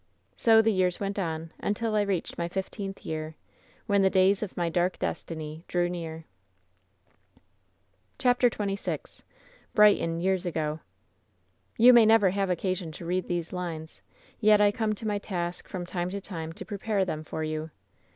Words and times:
"So 0.35 0.63
the 0.63 0.73
years 0.73 0.99
went 0.99 1.19
on 1.19 1.51
until 1.59 1.93
I 1.95 2.01
reached 2.01 2.35
my 2.35 2.47
fifteenth 2.47 3.05
year, 3.05 3.35
when 3.85 4.01
the 4.01 4.09
days 4.09 4.41
of 4.41 4.57
my 4.57 4.67
dark 4.67 4.97
destiny 4.97 5.63
drew 5.67 5.87
near." 5.91 6.25
16!8 7.17 7.35
WHEN 7.35 7.43
SHADOWS 7.43 8.13
DIE 8.17 8.17
CHAPTEE 8.17 8.47
XXVI 8.47 8.49
BBIQ 8.49 8.57
KTON 9.75 10.21
TEABS 10.21 10.45
AGO 10.47 10.79
''YoTj 11.77 11.93
may 11.93 12.05
never 12.07 12.29
have 12.31 12.49
occasion 12.49 12.91
to 12.93 13.05
read 13.05 13.27
these 13.27 13.53
lines, 13.53 14.01
yet 14.39 14.59
I 14.59 14.71
come 14.71 14.95
to 14.95 15.07
my 15.07 15.19
task 15.19 15.67
from 15.67 15.85
time 15.85 16.09
to 16.09 16.19
time 16.19 16.51
to 16.53 16.65
prepare 16.65 17.05
them 17.05 17.23
for 17.23 17.43
you. 17.43 17.69